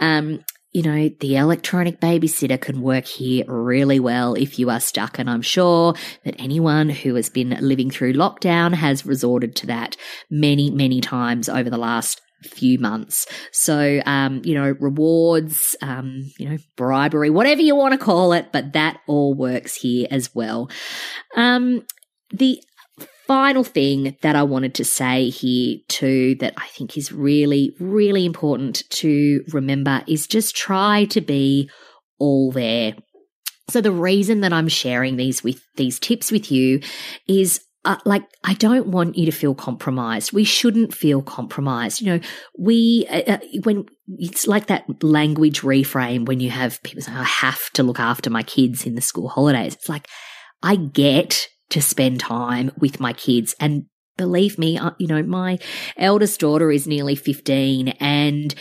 Um, 0.00 0.40
you 0.72 0.82
know, 0.82 1.08
the 1.20 1.36
electronic 1.36 2.00
babysitter 2.00 2.60
can 2.60 2.82
work 2.82 3.04
here 3.04 3.44
really 3.46 4.00
well 4.00 4.34
if 4.34 4.58
you 4.58 4.70
are 4.70 4.80
stuck. 4.80 5.20
And 5.20 5.30
I'm 5.30 5.42
sure 5.42 5.94
that 6.24 6.34
anyone 6.40 6.88
who 6.88 7.14
has 7.14 7.30
been 7.30 7.56
living 7.60 7.90
through 7.90 8.14
lockdown 8.14 8.74
has 8.74 9.06
resorted 9.06 9.54
to 9.56 9.66
that 9.68 9.96
many, 10.30 10.70
many 10.70 11.00
times 11.00 11.48
over 11.48 11.70
the 11.70 11.78
last 11.78 12.20
few 12.44 12.78
months. 12.78 13.26
So, 13.52 14.00
um, 14.06 14.42
you 14.44 14.54
know, 14.54 14.74
rewards, 14.80 15.76
um, 15.82 16.30
you 16.38 16.48
know, 16.48 16.58
bribery, 16.76 17.30
whatever 17.30 17.62
you 17.62 17.74
want 17.74 17.92
to 17.92 17.98
call 17.98 18.32
it, 18.32 18.48
but 18.52 18.72
that 18.72 19.00
all 19.06 19.34
works 19.34 19.74
here 19.74 20.06
as 20.10 20.34
well. 20.34 20.70
Um, 21.36 21.84
the 22.30 22.62
final 23.26 23.64
thing 23.64 24.16
that 24.22 24.36
I 24.36 24.42
wanted 24.42 24.74
to 24.74 24.84
say 24.84 25.30
here 25.30 25.78
too 25.88 26.36
that 26.40 26.54
I 26.56 26.66
think 26.68 26.96
is 26.96 27.12
really, 27.12 27.74
really 27.80 28.26
important 28.26 28.82
to 28.90 29.42
remember 29.52 30.02
is 30.06 30.26
just 30.26 30.54
try 30.54 31.06
to 31.06 31.20
be 31.20 31.70
all 32.18 32.52
there. 32.52 32.94
So 33.70 33.80
the 33.80 33.92
reason 33.92 34.40
that 34.42 34.52
I'm 34.52 34.68
sharing 34.68 35.16
these 35.16 35.42
with 35.42 35.62
these 35.76 35.98
tips 35.98 36.30
with 36.30 36.52
you 36.52 36.80
is 37.26 37.64
uh, 37.84 37.96
like 38.04 38.24
I 38.42 38.54
don't 38.54 38.88
want 38.88 39.16
you 39.16 39.26
to 39.26 39.32
feel 39.32 39.54
compromised. 39.54 40.32
We 40.32 40.44
shouldn't 40.44 40.94
feel 40.94 41.22
compromised. 41.22 42.00
You 42.00 42.14
know, 42.14 42.20
we 42.58 43.06
uh, 43.10 43.34
uh, 43.34 43.38
when 43.62 43.86
it's 44.18 44.46
like 44.46 44.66
that 44.66 44.84
language 45.02 45.60
reframe 45.60 46.26
when 46.26 46.40
you 46.40 46.50
have 46.50 46.82
people 46.82 47.02
say, 47.02 47.12
"I 47.12 47.24
have 47.24 47.70
to 47.72 47.82
look 47.82 48.00
after 48.00 48.30
my 48.30 48.42
kids 48.42 48.86
in 48.86 48.94
the 48.94 49.02
school 49.02 49.28
holidays." 49.28 49.74
It's 49.74 49.88
like 49.88 50.08
I 50.62 50.76
get 50.76 51.48
to 51.70 51.82
spend 51.82 52.20
time 52.20 52.70
with 52.78 53.00
my 53.00 53.12
kids, 53.12 53.54
and 53.60 53.84
believe 54.16 54.58
me, 54.58 54.78
uh, 54.78 54.92
you 54.98 55.06
know, 55.06 55.22
my 55.22 55.58
eldest 55.96 56.40
daughter 56.40 56.72
is 56.72 56.86
nearly 56.86 57.16
fifteen, 57.16 57.88
and 58.00 58.54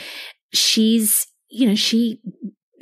she's 0.54 1.28
you 1.50 1.68
know 1.68 1.76
she 1.76 2.20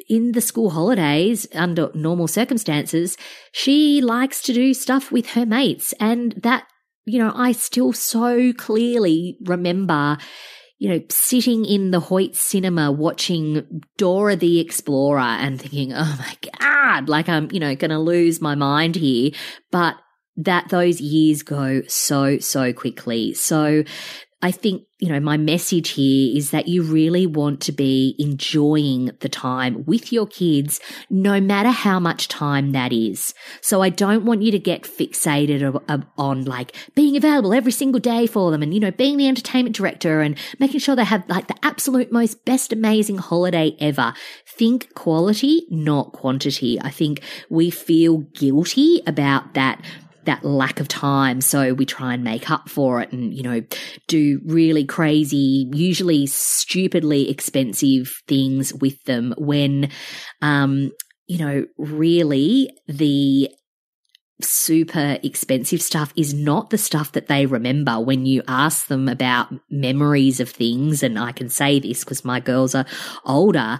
in 0.09 0.33
the 0.33 0.41
school 0.41 0.71
holidays, 0.71 1.47
under 1.53 1.91
normal 1.93 2.27
circumstances, 2.27 3.17
she 3.51 4.01
likes 4.01 4.41
to 4.43 4.53
do 4.53 4.73
stuff 4.73 5.11
with 5.11 5.31
her 5.31 5.45
mates. 5.45 5.93
And 5.99 6.33
that, 6.43 6.67
you 7.05 7.19
know, 7.19 7.31
I 7.35 7.51
still 7.51 7.93
so 7.93 8.53
clearly 8.53 9.37
remember 9.43 10.17
you 10.81 10.89
know, 10.89 11.01
sitting 11.09 11.63
in 11.63 11.91
the 11.91 12.01
Hoyts 12.01 12.37
cinema 12.37 12.91
watching 12.91 13.83
Dora 13.97 14.35
the 14.35 14.59
Explorer 14.59 15.19
and 15.19 15.61
thinking, 15.61 15.93
oh 15.93 16.17
my 16.17 16.37
God, 16.59 17.07
like 17.07 17.29
I'm, 17.29 17.51
you 17.51 17.59
know, 17.59 17.75
going 17.75 17.91
to 17.91 17.99
lose 17.99 18.41
my 18.41 18.55
mind 18.55 18.95
here. 18.95 19.29
But 19.69 19.97
that 20.37 20.69
those 20.69 20.99
years 20.99 21.43
go 21.43 21.83
so, 21.87 22.39
so 22.39 22.73
quickly. 22.73 23.35
So 23.35 23.83
I 24.43 24.51
think, 24.51 24.83
you 24.99 25.09
know, 25.09 25.19
my 25.19 25.37
message 25.37 25.89
here 25.89 26.35
is 26.35 26.49
that 26.49 26.67
you 26.67 26.81
really 26.81 27.27
want 27.27 27.61
to 27.61 27.71
be 27.71 28.15
enjoying 28.17 29.11
the 29.19 29.29
time 29.29 29.83
with 29.85 30.11
your 30.11 30.25
kids, 30.25 30.79
no 31.09 31.39
matter 31.39 31.69
how 31.69 31.99
much 31.99 32.27
time 32.27 32.71
that 32.71 32.91
is. 32.91 33.35
So 33.61 33.83
I 33.83 33.89
don't 33.89 34.25
want 34.25 34.41
you 34.41 34.51
to 34.51 34.59
get 34.59 34.81
fixated 34.83 35.79
um, 35.87 36.07
on 36.17 36.45
like 36.45 36.75
being 36.95 37.15
available 37.15 37.53
every 37.53 37.71
single 37.71 37.99
day 37.99 38.25
for 38.25 38.49
them 38.49 38.63
and, 38.63 38.73
you 38.73 38.79
know, 38.79 38.91
being 38.91 39.17
the 39.17 39.27
entertainment 39.27 39.75
director 39.75 40.21
and 40.21 40.37
making 40.59 40.79
sure 40.79 40.95
they 40.95 41.03
have 41.03 41.27
like 41.29 41.47
the 41.47 41.55
absolute 41.61 42.11
most 42.11 42.43
best 42.43 42.73
amazing 42.73 43.19
holiday 43.19 43.75
ever. 43.79 44.13
Think 44.47 44.93
quality, 44.95 45.67
not 45.69 46.13
quantity. 46.13 46.81
I 46.81 46.89
think 46.89 47.21
we 47.49 47.69
feel 47.69 48.19
guilty 48.19 49.01
about 49.05 49.53
that 49.53 49.83
that 50.25 50.43
lack 50.43 50.79
of 50.79 50.87
time. 50.87 51.41
So 51.41 51.73
we 51.73 51.85
try 51.85 52.13
and 52.13 52.23
make 52.23 52.49
up 52.49 52.69
for 52.69 53.01
it 53.01 53.11
and, 53.11 53.33
you 53.33 53.43
know, 53.43 53.61
do 54.07 54.41
really 54.45 54.85
crazy, 54.85 55.69
usually 55.73 56.27
stupidly 56.27 57.29
expensive 57.29 58.21
things 58.27 58.73
with 58.73 59.03
them 59.03 59.33
when, 59.37 59.89
um, 60.41 60.91
you 61.27 61.37
know, 61.37 61.65
really 61.77 62.69
the 62.87 63.49
super 64.43 65.17
expensive 65.23 65.81
stuff 65.81 66.11
is 66.15 66.33
not 66.33 66.69
the 66.69 66.77
stuff 66.77 67.11
that 67.11 67.27
they 67.27 67.45
remember 67.45 67.99
when 67.99 68.25
you 68.25 68.41
ask 68.47 68.87
them 68.87 69.07
about 69.07 69.53
memories 69.69 70.39
of 70.39 70.49
things 70.49 71.03
and 71.03 71.19
I 71.19 71.31
can 71.31 71.49
say 71.49 71.79
this 71.79 72.03
because 72.03 72.25
my 72.25 72.39
girls 72.39 72.73
are 72.73 72.85
older 73.25 73.79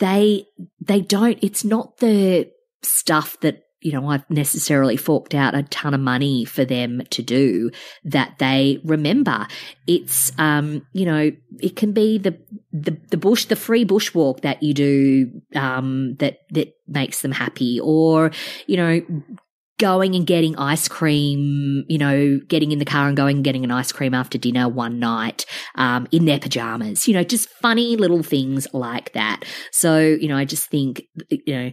they 0.00 0.44
they 0.80 1.00
don't 1.00 1.38
it's 1.42 1.64
not 1.64 1.98
the 1.98 2.50
stuff 2.82 3.38
that 3.40 3.62
you 3.82 3.92
know, 3.92 4.08
I've 4.08 4.28
necessarily 4.30 4.96
forked 4.96 5.34
out 5.34 5.54
a 5.54 5.62
ton 5.64 5.94
of 5.94 6.00
money 6.00 6.44
for 6.44 6.64
them 6.64 7.02
to 7.10 7.22
do 7.22 7.70
that 8.04 8.38
they 8.38 8.80
remember. 8.84 9.46
It's, 9.86 10.32
um, 10.38 10.86
you 10.92 11.04
know, 11.04 11.32
it 11.60 11.76
can 11.76 11.92
be 11.92 12.18
the, 12.18 12.38
the, 12.72 12.96
the 13.10 13.16
bush, 13.16 13.46
the 13.46 13.56
free 13.56 13.84
bushwalk 13.84 14.40
that 14.42 14.62
you 14.62 14.74
do, 14.74 15.42
um, 15.54 16.16
that, 16.16 16.40
that 16.50 16.74
makes 16.86 17.22
them 17.22 17.32
happy 17.32 17.80
or, 17.80 18.30
you 18.66 18.76
know, 18.76 19.02
going 19.78 20.14
and 20.14 20.28
getting 20.28 20.56
ice 20.58 20.86
cream, 20.86 21.84
you 21.88 21.98
know, 21.98 22.38
getting 22.46 22.70
in 22.70 22.78
the 22.78 22.84
car 22.84 23.08
and 23.08 23.16
going 23.16 23.38
and 23.38 23.44
getting 23.44 23.64
an 23.64 23.72
ice 23.72 23.90
cream 23.90 24.14
after 24.14 24.38
dinner 24.38 24.68
one 24.68 25.00
night, 25.00 25.44
um, 25.74 26.06
in 26.12 26.24
their 26.24 26.38
pajamas, 26.38 27.08
you 27.08 27.14
know, 27.14 27.24
just 27.24 27.48
funny 27.48 27.96
little 27.96 28.22
things 28.22 28.68
like 28.72 29.12
that. 29.14 29.44
So, 29.72 29.98
you 29.98 30.28
know, 30.28 30.36
I 30.36 30.44
just 30.44 30.70
think, 30.70 31.02
you 31.30 31.54
know, 31.54 31.72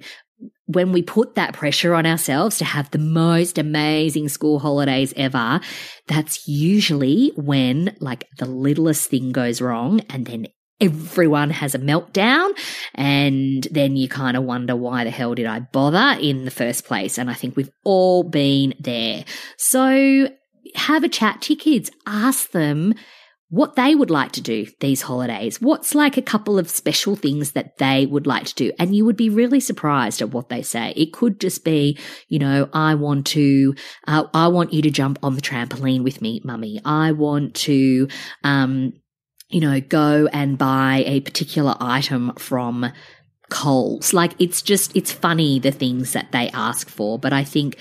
when 0.66 0.92
we 0.92 1.02
put 1.02 1.36
that 1.36 1.54
pressure 1.54 1.96
on 1.96 2.06
ourselves 2.06 2.60
to 2.60 2.66
have 2.66 2.92
the 2.92 3.00
most 3.00 3.58
amazing 3.58 4.30
school 4.30 4.60
holidays 4.60 5.14
ever, 5.18 5.60
that's 6.08 6.48
usually 6.48 7.32
when 7.36 7.96
like 8.00 8.28
the 8.38 8.46
littlest 8.46 9.10
thing 9.10 9.32
goes 9.32 9.62
wrong 9.62 10.02
and 10.10 10.26
then 10.26 10.48
everyone 10.82 11.50
has 11.50 11.76
a 11.76 11.80
meltdown 11.80 12.52
and 12.96 13.68
then 13.72 13.98
you 13.98 14.08
kind 14.08 14.38
of 14.38 14.44
wonder 14.44 14.76
why 14.76 15.04
the 15.04 15.10
hell 15.10 15.36
did 15.36 15.46
I 15.46 15.60
bother 15.60 16.20
in 16.22 16.46
the 16.46 16.52
first 16.52 16.86
place? 16.86 17.18
And 17.18 17.30
I 17.30 17.34
think 17.34 17.56
we've 17.56 17.72
all 17.84 18.24
been 18.24 18.74
there. 18.80 19.26
So 19.58 20.30
have 20.76 21.04
a 21.04 21.10
chat 21.10 21.42
to 21.42 21.54
your 21.54 21.60
kids. 21.60 21.92
Ask 22.06 22.52
them 22.52 22.94
what 23.50 23.76
they 23.76 23.96
would 23.96 24.12
like 24.12 24.32
to 24.34 24.42
do 24.42 24.68
these 24.80 25.02
holidays. 25.02 25.60
What's 25.60 25.96
like 25.96 26.18
a 26.18 26.22
couple 26.22 26.60
of 26.60 26.70
special 26.70 27.16
things 27.16 27.54
that 27.54 27.78
they 27.78 28.06
would 28.06 28.28
like 28.28 28.46
to 28.46 28.56
do? 28.56 28.72
And 28.78 28.96
you 28.96 29.06
would 29.06 29.18
be 29.18 29.30
really 29.30 29.60
surprised 29.60 30.22
at 30.22 30.30
what 30.30 30.50
they 30.50 30.62
say. 30.62 30.94
It 30.96 31.14
could 31.14 31.40
just 31.40 31.66
be, 31.66 31.98
you 32.28 32.38
know, 32.38 32.70
I 32.74 32.94
want 32.94 33.26
to, 33.28 33.74
uh, 34.08 34.26
I 34.34 34.50
want 34.50 34.72
you 34.72 34.84
to 34.84 34.92
jump 34.92 35.18
on 35.24 35.36
the 35.36 35.42
trampoline 35.42 36.04
with 36.04 36.22
me, 36.22 36.42
mummy. 36.44 36.80
I 36.86 37.12
want 37.14 37.56
to, 37.56 38.08
um, 38.44 38.94
you 39.50 39.62
know, 39.62 39.82
go 39.82 40.28
and 40.32 40.60
buy 40.60 41.04
a 41.08 41.22
particular 41.22 41.76
item 41.80 42.34
from 42.38 42.92
Coles. 43.50 44.14
Like 44.14 44.34
it's 44.40 44.62
just, 44.62 44.96
it's 44.96 45.12
funny 45.12 45.60
the 45.60 45.72
things 45.72 46.14
that 46.14 46.32
they 46.32 46.50
ask 46.50 46.88
for. 46.90 47.20
But 47.20 47.34
I 47.34 47.44
think 47.44 47.78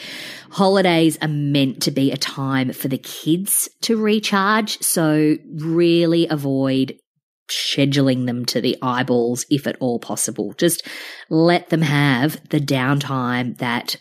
holidays 0.50 1.18
are 1.20 1.28
meant 1.28 1.82
to 1.82 1.90
be 1.90 2.10
a 2.10 2.16
time 2.16 2.72
for 2.72 2.88
the 2.88 2.98
kids 2.98 3.68
to 3.82 3.96
recharge. 3.96 4.78
So 4.80 5.36
really 5.54 6.26
avoid 6.28 6.96
scheduling 7.48 8.26
them 8.26 8.44
to 8.46 8.60
the 8.60 8.76
eyeballs 8.82 9.46
if 9.48 9.66
at 9.66 9.76
all 9.80 9.98
possible. 9.98 10.54
Just 10.58 10.86
let 11.30 11.70
them 11.70 11.82
have 11.82 12.40
the 12.50 12.60
downtime 12.60 13.56
that 13.58 13.96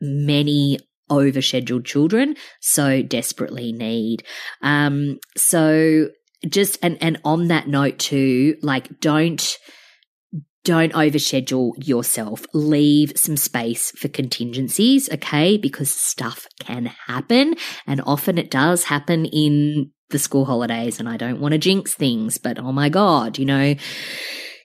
many 0.00 0.78
overscheduled 1.10 1.84
children 1.84 2.36
so 2.60 3.02
desperately 3.02 3.72
need. 3.72 4.22
Um, 4.62 5.18
so 5.36 6.08
just, 6.48 6.78
and, 6.82 6.98
and 7.02 7.20
on 7.24 7.48
that 7.48 7.68
note 7.68 7.98
too, 7.98 8.56
like 8.62 9.00
don't, 9.00 9.58
don't 10.70 10.92
overschedule 10.92 11.72
yourself. 11.84 12.46
Leave 12.54 13.12
some 13.16 13.36
space 13.36 13.90
for 13.90 14.06
contingencies, 14.06 15.10
okay? 15.10 15.56
Because 15.56 15.90
stuff 15.90 16.46
can 16.60 16.86
happen 17.08 17.56
and 17.88 18.00
often 18.06 18.38
it 18.38 18.52
does 18.52 18.84
happen 18.84 19.24
in 19.24 19.90
the 20.10 20.18
school 20.20 20.44
holidays 20.44 21.00
and 21.00 21.08
I 21.08 21.16
don't 21.16 21.40
want 21.40 21.52
to 21.52 21.58
jinx 21.58 21.94
things, 21.94 22.38
but 22.38 22.60
oh 22.60 22.70
my 22.70 22.88
God, 22.88 23.36
you 23.36 23.46
know, 23.46 23.74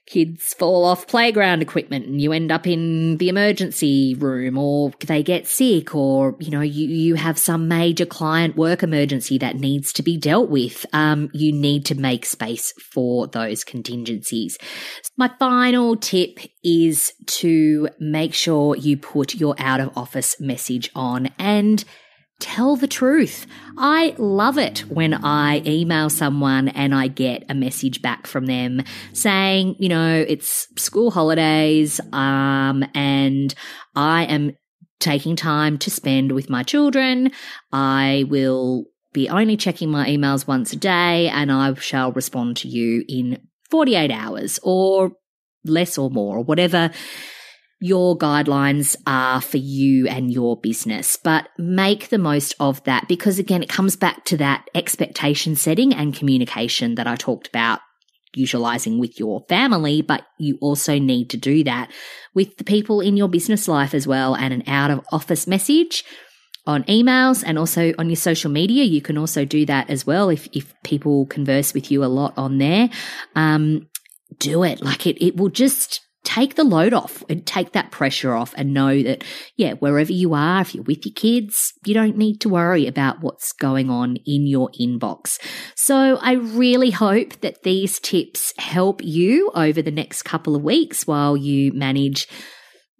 kids 0.06 0.54
fall 0.54 0.84
off 0.84 1.08
playground 1.08 1.62
equipment 1.62 2.06
and 2.06 2.20
you 2.20 2.32
end 2.32 2.52
up 2.52 2.66
in 2.66 3.16
the 3.16 3.28
emergency 3.28 4.14
room 4.14 4.56
or 4.56 4.90
they 5.00 5.22
get 5.22 5.46
sick 5.48 5.94
or 5.94 6.36
you 6.38 6.50
know 6.50 6.60
you, 6.60 6.86
you 6.86 7.14
have 7.16 7.36
some 7.36 7.66
major 7.66 8.06
client 8.06 8.56
work 8.56 8.82
emergency 8.82 9.36
that 9.36 9.56
needs 9.56 9.92
to 9.92 10.02
be 10.02 10.16
dealt 10.16 10.48
with 10.48 10.86
um, 10.92 11.28
you 11.32 11.52
need 11.52 11.84
to 11.84 11.94
make 11.94 12.24
space 12.24 12.72
for 12.92 13.26
those 13.26 13.64
contingencies. 13.64 14.56
My 15.16 15.30
final 15.38 15.96
tip 15.96 16.38
is 16.62 17.12
to 17.26 17.88
make 17.98 18.32
sure 18.32 18.76
you 18.76 18.96
put 18.96 19.34
your 19.34 19.54
out 19.58 19.80
of 19.80 19.96
office 19.96 20.38
message 20.40 20.90
on 20.94 21.30
and 21.38 21.84
tell 22.40 22.76
the 22.76 22.86
truth. 22.86 23.46
I 23.78 24.14
love 24.18 24.58
it 24.58 24.80
when 24.88 25.14
I 25.14 25.62
email 25.64 26.10
someone 26.10 26.68
and 26.68 26.94
I 26.94 27.08
get 27.08 27.44
a 27.48 27.54
message 27.54 28.02
back 28.02 28.26
from 28.26 28.46
them 28.46 28.82
saying, 29.12 29.76
you 29.78 29.88
know, 29.88 30.24
it's 30.26 30.68
school 30.76 31.10
holidays, 31.10 32.00
um, 32.12 32.84
and 32.94 33.54
I 33.94 34.24
am 34.24 34.56
taking 35.00 35.36
time 35.36 35.78
to 35.78 35.90
spend 35.90 36.32
with 36.32 36.50
my 36.50 36.62
children. 36.62 37.30
I 37.72 38.24
will 38.28 38.86
be 39.12 39.28
only 39.28 39.56
checking 39.56 39.90
my 39.90 40.06
emails 40.08 40.46
once 40.46 40.72
a 40.72 40.76
day 40.76 41.28
and 41.28 41.50
I 41.50 41.72
shall 41.74 42.12
respond 42.12 42.58
to 42.58 42.68
you 42.68 43.02
in 43.08 43.38
48 43.70 44.10
hours 44.10 44.58
or 44.62 45.12
less 45.64 45.98
or 45.98 46.10
more 46.10 46.36
or 46.36 46.44
whatever 46.44 46.90
your 47.80 48.16
guidelines 48.16 48.96
are 49.06 49.40
for 49.40 49.58
you 49.58 50.06
and 50.08 50.32
your 50.32 50.58
business, 50.58 51.18
but 51.22 51.48
make 51.58 52.08
the 52.08 52.18
most 52.18 52.54
of 52.58 52.82
that 52.84 53.06
because 53.06 53.38
again, 53.38 53.62
it 53.62 53.68
comes 53.68 53.96
back 53.96 54.24
to 54.24 54.36
that 54.38 54.68
expectation 54.74 55.56
setting 55.56 55.92
and 55.92 56.14
communication 56.14 56.94
that 56.94 57.06
I 57.06 57.16
talked 57.16 57.48
about 57.48 57.80
utilizing 58.34 58.98
with 58.98 59.18
your 59.18 59.44
family, 59.48 60.02
but 60.02 60.22
you 60.38 60.58
also 60.60 60.98
need 60.98 61.30
to 61.30 61.36
do 61.36 61.64
that 61.64 61.90
with 62.34 62.56
the 62.58 62.64
people 62.64 63.00
in 63.00 63.16
your 63.16 63.28
business 63.28 63.66
life 63.66 63.94
as 63.94 64.06
well 64.06 64.34
and 64.34 64.52
an 64.52 64.62
out 64.66 64.90
of 64.90 65.04
office 65.10 65.46
message 65.46 66.04
on 66.66 66.82
emails 66.84 67.42
and 67.46 67.58
also 67.58 67.92
on 67.98 68.08
your 68.08 68.16
social 68.16 68.50
media. 68.50 68.84
You 68.84 69.00
can 69.00 69.16
also 69.16 69.44
do 69.44 69.64
that 69.66 69.88
as 69.88 70.06
well 70.06 70.28
if, 70.28 70.48
if 70.52 70.74
people 70.82 71.26
converse 71.26 71.72
with 71.72 71.90
you 71.90 72.04
a 72.04 72.06
lot 72.06 72.34
on 72.36 72.58
there. 72.58 72.90
Um, 73.34 73.88
do 74.38 74.64
it. 74.64 74.82
Like 74.82 75.06
it, 75.06 75.24
it 75.24 75.36
will 75.36 75.48
just 75.48 76.00
take 76.26 76.56
the 76.56 76.64
load 76.64 76.92
off 76.92 77.22
and 77.30 77.46
take 77.46 77.72
that 77.72 77.92
pressure 77.92 78.34
off 78.34 78.52
and 78.56 78.74
know 78.74 79.00
that, 79.02 79.22
yeah, 79.54 79.74
wherever 79.74 80.12
you 80.12 80.34
are, 80.34 80.60
if 80.60 80.74
you're 80.74 80.82
with 80.82 81.06
your 81.06 81.14
kids, 81.14 81.72
you 81.86 81.94
don't 81.94 82.16
need 82.16 82.40
to 82.40 82.48
worry 82.48 82.88
about 82.88 83.20
what's 83.20 83.52
going 83.52 83.88
on 83.88 84.16
in 84.26 84.44
your 84.46 84.68
inbox. 84.78 85.38
So 85.76 86.16
I 86.16 86.32
really 86.32 86.90
hope 86.90 87.40
that 87.42 87.62
these 87.62 88.00
tips 88.00 88.52
help 88.58 89.04
you 89.04 89.52
over 89.54 89.80
the 89.80 89.92
next 89.92 90.24
couple 90.24 90.56
of 90.56 90.62
weeks 90.62 91.06
while 91.06 91.36
you 91.36 91.72
manage 91.72 92.26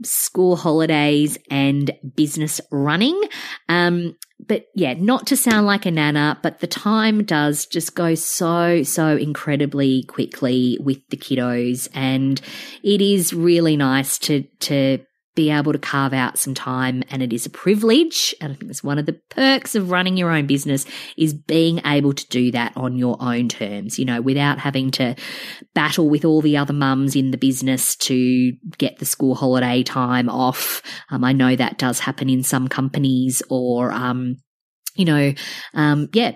school 0.03 0.57
holidays 0.57 1.39
and 1.51 1.91
business 2.15 2.61
running. 2.71 3.21
Um, 3.69 4.17
but 4.39 4.67
yeah, 4.75 4.95
not 4.95 5.27
to 5.29 5.37
sound 5.37 5.67
like 5.67 5.87
a 5.87 5.91
nana, 5.91 6.39
but 6.43 6.61
the 6.61 6.67
time 6.67 7.25
does 7.25 7.67
just 7.67 7.95
go 7.95 8.15
so, 8.15 8.83
so 8.83 9.17
incredibly 9.17 10.05
quickly 10.05 10.79
with 10.81 10.99
the 11.09 11.17
kiddos. 11.17 11.89
And 11.95 12.41
it 12.83 13.01
is 13.01 13.33
really 13.33 13.77
nice 13.77 14.19
to, 14.21 14.43
to 14.43 14.99
be 15.37 15.51
able 15.51 15.73
to 15.73 15.79
carve 15.79 16.13
out 16.13 16.39
some 16.39 16.55
time 16.55 17.05
and 17.11 17.23
it 17.23 17.33
is 17.33 17.47
a 17.47 17.51
privilege 17.51 18.35
and 18.41 18.53
i 18.53 18.57
think 18.57 18.71
it's 18.71 18.83
one 18.83 18.99
of 18.99 19.07
the 19.07 19.13
perks 19.31 19.77
of 19.77 19.91
running 19.91 20.17
your 20.17 20.31
own 20.31 20.47
business 20.47 20.85
is 21.17 21.33
being 21.33 21.81
able 21.87 22.13
to 22.13 22.27
do 22.29 22.51
that 22.51 22.73
on 22.75 22.97
your 22.97 23.17
own 23.21 23.49
terms 23.49 23.99
you 23.99 24.05
know 24.05 24.21
without 24.21 24.59
having 24.59 24.91
to 24.91 25.15
battle 25.75 26.09
with 26.09 26.25
all 26.25 26.41
the 26.41 26.57
other 26.57 26.73
mums 26.73 27.15
in 27.15 27.31
the 27.31 27.39
business 27.39 27.95
to 27.95 28.53
get 28.79 28.99
the 28.99 29.05
school 29.05 29.35
holiday 29.35 29.83
time 29.83 30.29
off. 30.29 30.83
Um, 31.11 31.23
i 31.23 31.33
know 31.33 31.55
that 31.55 31.79
does 31.79 32.01
happen 32.01 32.29
in 32.29 32.43
some 32.43 32.67
companies 32.67 33.43
or 33.51 33.93
um, 33.93 34.37
you 34.97 35.05
know, 35.05 35.35
um, 35.75 36.09
yeah, 36.13 36.33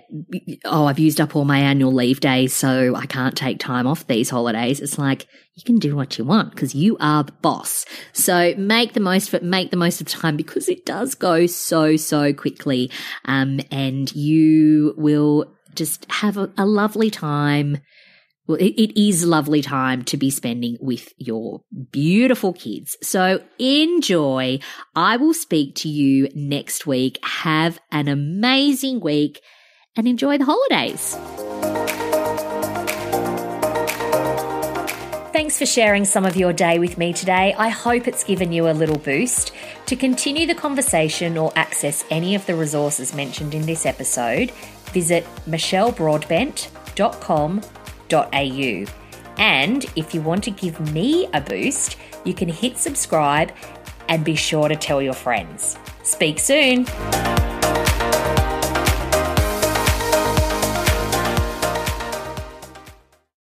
oh, 0.64 0.86
I've 0.86 0.98
used 0.98 1.20
up 1.20 1.34
all 1.34 1.44
my 1.44 1.58
annual 1.58 1.92
leave 1.92 2.20
days, 2.20 2.54
so 2.54 2.94
I 2.94 3.06
can't 3.06 3.36
take 3.36 3.58
time 3.58 3.86
off 3.86 4.06
these 4.06 4.30
holidays. 4.30 4.80
It's 4.80 4.98
like, 4.98 5.26
you 5.56 5.64
can 5.64 5.78
do 5.78 5.96
what 5.96 6.16
you 6.18 6.24
want 6.24 6.52
because 6.52 6.74
you 6.74 6.96
are 7.00 7.24
the 7.24 7.32
boss. 7.32 7.84
So 8.12 8.54
make 8.56 8.92
the 8.92 9.00
most 9.00 9.28
of 9.28 9.34
it, 9.34 9.42
make 9.42 9.70
the 9.70 9.76
most 9.76 10.00
of 10.00 10.06
the 10.06 10.12
time 10.12 10.36
because 10.36 10.68
it 10.68 10.86
does 10.86 11.14
go 11.14 11.46
so, 11.46 11.96
so 11.96 12.32
quickly. 12.32 12.90
Um, 13.24 13.60
and 13.70 14.14
you 14.14 14.94
will 14.96 15.54
just 15.74 16.06
have 16.10 16.36
a, 16.36 16.50
a 16.56 16.66
lovely 16.66 17.10
time 17.10 17.78
well, 18.46 18.58
it, 18.58 18.74
it 18.80 19.00
is 19.00 19.24
lovely 19.24 19.62
time 19.62 20.02
to 20.04 20.16
be 20.16 20.30
spending 20.30 20.76
with 20.80 21.12
your 21.18 21.62
beautiful 21.92 22.52
kids. 22.52 22.96
So 23.02 23.42
enjoy. 23.58 24.58
I 24.94 25.16
will 25.16 25.34
speak 25.34 25.74
to 25.76 25.88
you 25.88 26.28
next 26.34 26.86
week. 26.86 27.18
Have 27.24 27.80
an 27.92 28.08
amazing 28.08 29.00
week 29.00 29.40
and 29.96 30.08
enjoy 30.08 30.38
the 30.38 30.46
holidays. 30.46 31.16
Thanks 35.32 35.58
for 35.58 35.66
sharing 35.66 36.04
some 36.04 36.26
of 36.26 36.36
your 36.36 36.52
day 36.52 36.78
with 36.78 36.98
me 36.98 37.12
today. 37.12 37.54
I 37.56 37.68
hope 37.68 38.08
it's 38.08 38.24
given 38.24 38.52
you 38.52 38.68
a 38.68 38.72
little 38.72 38.98
boost. 38.98 39.52
To 39.86 39.96
continue 39.96 40.46
the 40.46 40.54
conversation 40.54 41.38
or 41.38 41.50
access 41.56 42.04
any 42.10 42.34
of 42.34 42.44
the 42.46 42.54
resources 42.54 43.14
mentioned 43.14 43.54
in 43.54 43.64
this 43.64 43.86
episode, 43.86 44.50
visit 44.92 45.24
michellebroadbent.com 45.46 47.62
and 49.38 49.86
if 49.96 50.14
you 50.14 50.20
want 50.20 50.44
to 50.44 50.50
give 50.50 50.78
me 50.92 51.28
a 51.32 51.40
boost, 51.40 51.96
you 52.24 52.34
can 52.34 52.48
hit 52.48 52.76
subscribe 52.76 53.52
and 54.08 54.24
be 54.24 54.34
sure 54.34 54.68
to 54.68 54.76
tell 54.76 55.00
your 55.00 55.14
friends. 55.14 55.78
Speak 56.02 56.38
soon. 56.38 56.86